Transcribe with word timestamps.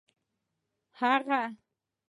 هغه 0.99 1.41